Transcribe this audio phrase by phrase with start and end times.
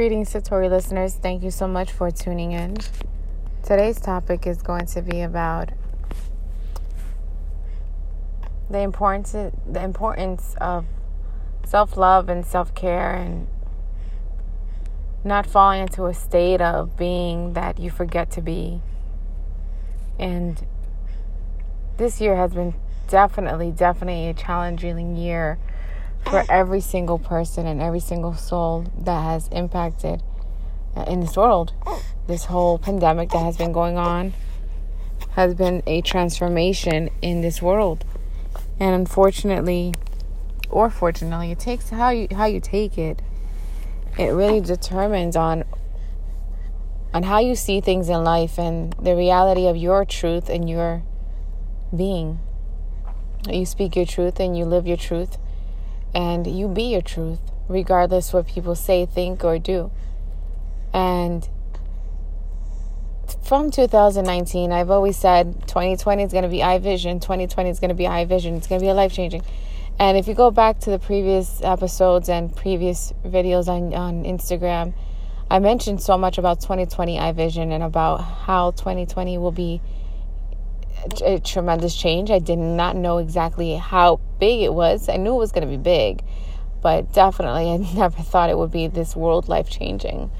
[0.00, 1.12] Greetings, Satori listeners.
[1.12, 2.78] Thank you so much for tuning in.
[3.62, 5.72] Today's topic is going to be about
[8.70, 10.86] the importance the importance of
[11.66, 13.46] self-love and self-care and
[15.22, 18.80] not falling into a state of being that you forget to be.
[20.18, 20.66] And
[21.98, 22.72] this year has been
[23.06, 25.58] definitely definitely a challenging year
[26.24, 30.22] for every single person and every single soul that has impacted
[30.96, 31.72] uh, in this world.
[32.26, 34.32] This whole pandemic that has been going on
[35.30, 38.04] has been a transformation in this world.
[38.78, 39.94] And unfortunately,
[40.68, 43.22] or fortunately, it takes how you how you take it.
[44.18, 45.64] It really determines on
[47.12, 51.02] on how you see things in life and the reality of your truth and your
[51.94, 52.38] being.
[53.48, 55.38] You speak your truth and you live your truth
[56.14, 59.90] and you be your truth, regardless what people say, think, or do.
[60.92, 61.48] And
[63.44, 67.20] from 2019, I've always said 2020 is going to be eye vision.
[67.20, 68.54] 2020 is going to be eye vision.
[68.54, 69.42] it's going to be a life changing.
[69.98, 74.94] And if you go back to the previous episodes and previous videos on, on Instagram,
[75.50, 79.80] I mentioned so much about 2020 eye vision and about how 2020 will be
[81.24, 82.30] a tremendous change.
[82.30, 85.08] I did not know exactly how big it was.
[85.08, 86.22] I knew it was going to be big,
[86.82, 90.30] but definitely I never thought it would be this world life changing.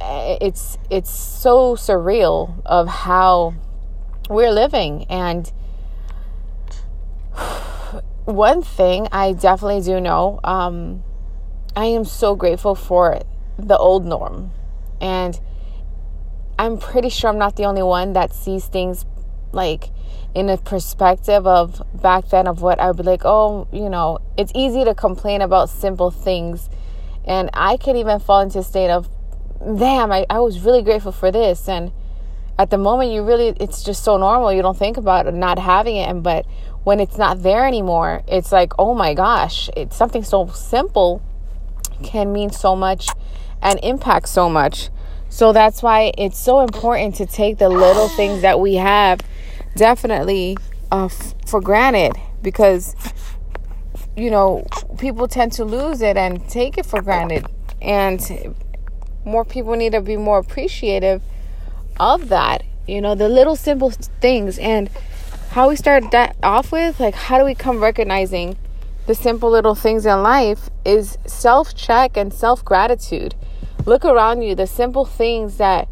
[0.00, 3.54] It's it's so surreal of how
[4.30, 5.52] we're living and
[8.24, 11.02] one thing I definitely do know um,
[11.74, 13.20] I am so grateful for
[13.58, 14.52] the old norm
[15.00, 15.40] and
[16.58, 19.04] I'm pretty sure I'm not the only one that sees things
[19.52, 19.90] like
[20.34, 24.18] in a perspective of back then of what I would be like, oh, you know,
[24.36, 26.70] it's easy to complain about simple things.
[27.24, 29.08] And I could even fall into a state of,
[29.60, 31.68] damn, I, I was really grateful for this.
[31.68, 31.92] And
[32.58, 34.52] at the moment, you really, it's just so normal.
[34.52, 36.08] You don't think about not having it.
[36.08, 36.46] And, but
[36.84, 41.22] when it's not there anymore, it's like, oh my gosh, it's something so simple
[42.02, 43.08] can mean so much
[43.60, 44.88] and impact so much.
[45.28, 49.20] So that's why it's so important to take the little things that we have
[49.76, 50.56] definitely
[50.90, 52.12] uh, f- for granted
[52.42, 52.94] because
[54.16, 54.66] you know
[54.98, 57.46] people tend to lose it and take it for granted.
[57.80, 58.54] And
[59.24, 61.22] more people need to be more appreciative
[62.00, 64.58] of that you know the little simple things.
[64.58, 64.88] And
[65.50, 68.56] how we start that off with like how do we come recognizing
[69.06, 73.34] the simple little things in life is self check and self gratitude
[73.84, 75.88] look around you the simple things that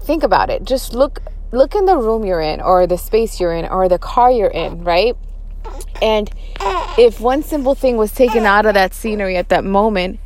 [0.00, 0.64] think about it.
[0.64, 1.20] Just look
[1.52, 4.48] look in the room you're in or the space you're in or the car you're
[4.50, 5.16] in, right?
[6.00, 6.30] And
[6.98, 10.20] if one simple thing was taken out of that scenery at that moment,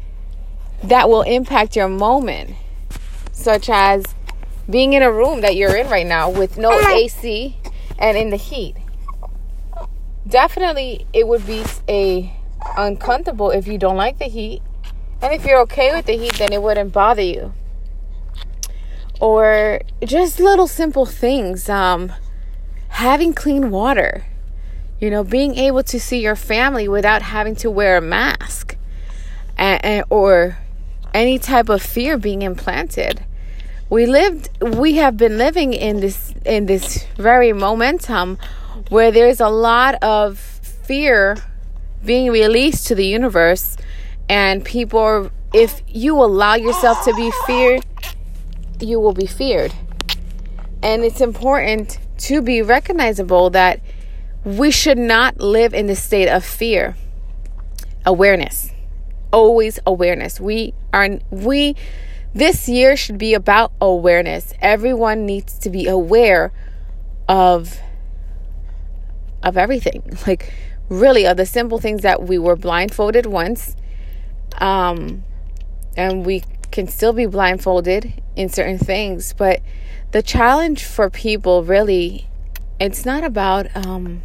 [0.85, 2.51] that will impact your moment,
[3.33, 4.05] such as
[4.69, 6.95] being in a room that you're in right now with no uh-huh.
[6.95, 7.57] AC
[7.99, 8.77] and in the heat.
[10.29, 12.33] Definitely, it would be a
[12.77, 14.63] uncomfortable if you don't like the heat,
[15.21, 17.53] and if you're okay with the heat, then it wouldn't bother you
[19.23, 22.13] or just little simple things um,
[22.89, 24.25] having clean water
[25.01, 28.77] you know being able to see your family without having to wear a mask
[29.57, 30.59] and, and, or
[31.15, 33.25] any type of fear being implanted.
[33.91, 38.39] We lived we have been living in this in this very momentum
[38.89, 41.37] where there's a lot of fear
[42.05, 43.77] being released to the universe
[44.29, 47.85] and people if you allow yourself to be feared
[48.83, 49.73] you will be feared.
[50.83, 53.81] And it's important to be recognizable that
[54.45, 56.97] we should not live in the state of fear.
[58.05, 58.73] Awareness.
[59.33, 60.41] Always awareness.
[60.41, 61.77] We are we
[62.35, 64.53] this year should be about awareness.
[64.61, 66.53] Everyone needs to be aware
[67.29, 67.79] of
[69.43, 70.03] of everything.
[70.27, 70.53] Like
[70.89, 73.77] really of the simple things that we were blindfolded once
[74.59, 75.25] um
[75.97, 79.61] and we can still be blindfolded in certain things, but
[80.13, 82.29] the challenge for people really
[82.81, 84.23] it's not about um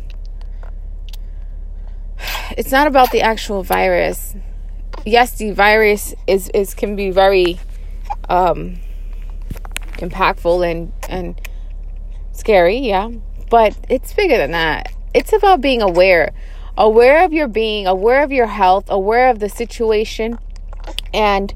[2.51, 4.36] it's not about the actual virus.
[5.06, 7.59] Yes, the virus is is can be very
[8.30, 8.80] um
[9.98, 11.39] impactful and and
[12.31, 13.09] scary, yeah,
[13.50, 14.92] but it's bigger than that.
[15.13, 16.33] It's about being aware.
[16.77, 20.38] Aware of your being, aware of your health, aware of the situation
[21.13, 21.54] and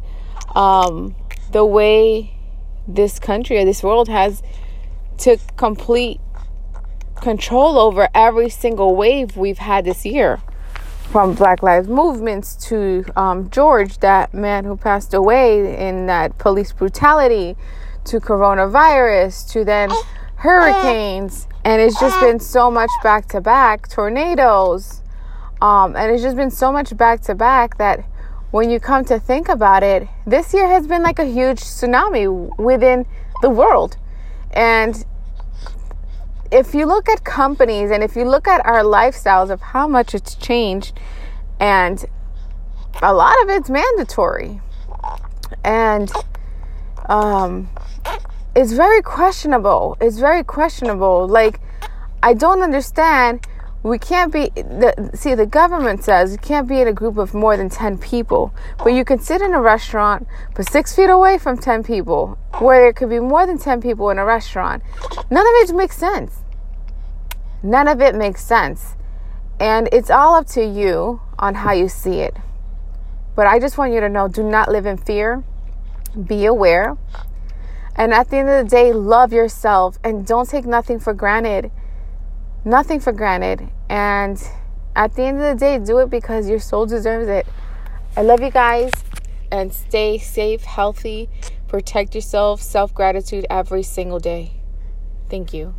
[0.55, 1.15] um,
[1.51, 2.33] the way
[2.87, 4.41] this country or this world has
[5.17, 6.19] took complete
[7.21, 10.39] control over every single wave we've had this year.
[11.11, 16.71] from Black Lives movements to um, George, that man who passed away in that police
[16.71, 17.57] brutality,
[18.05, 19.91] to coronavirus, to then
[20.37, 25.01] hurricanes, and it's just been so much back to back tornadoes,
[25.61, 28.05] um, and it's just been so much back to back that
[28.51, 32.57] when you come to think about it, this year has been like a huge tsunami
[32.57, 33.05] within
[33.41, 33.97] the world,
[34.51, 35.05] and
[36.51, 40.13] if you look at companies and if you look at our lifestyles of how much
[40.13, 40.99] it's changed,
[41.59, 42.05] and
[43.01, 44.59] a lot of it's mandatory,
[45.63, 46.11] and
[47.07, 47.69] um,
[48.55, 49.97] it's very questionable.
[50.01, 51.27] It's very questionable.
[51.27, 51.61] Like,
[52.21, 53.45] I don't understand.
[53.83, 57.33] We can't be the see the government says you can't be in a group of
[57.33, 61.39] more than 10 people, but you can sit in a restaurant but 6 feet away
[61.39, 64.83] from 10 people where there could be more than 10 people in a restaurant.
[65.31, 66.43] None of it makes sense.
[67.63, 68.95] None of it makes sense.
[69.59, 72.37] And it's all up to you on how you see it.
[73.35, 75.43] But I just want you to know do not live in fear.
[76.23, 76.97] Be aware.
[77.95, 81.71] And at the end of the day, love yourself and don't take nothing for granted.
[82.63, 83.69] Nothing for granted.
[83.89, 84.41] And
[84.95, 87.47] at the end of the day, do it because your soul deserves it.
[88.15, 88.91] I love you guys
[89.51, 91.29] and stay safe, healthy,
[91.67, 94.51] protect yourself, self gratitude every single day.
[95.29, 95.73] Thank you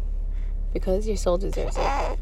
[0.72, 2.18] because your soul deserves it.